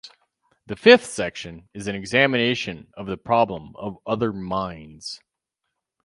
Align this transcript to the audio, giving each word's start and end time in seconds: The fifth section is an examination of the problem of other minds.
The 0.65 0.75
fifth 0.75 1.05
section 1.05 1.69
is 1.75 1.85
an 1.85 1.93
examination 1.95 2.87
of 2.97 3.05
the 3.05 3.17
problem 3.17 3.75
of 3.75 3.99
other 4.07 4.33
minds. 4.33 5.21